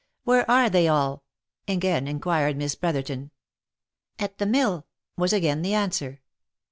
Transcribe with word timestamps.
"Where 0.23 0.49
are 0.49 0.67
they 0.67 0.87
all?" 0.87 1.21
again 1.67 2.07
inquired 2.07 2.57
Miss 2.57 2.73
Brotherton." 2.73 3.29
At 4.19 4.39
the 4.39 4.47
mill," 4.47 4.87
was 5.15 5.31
again 5.31 5.61
the 5.61 5.75
answer. 5.75 6.21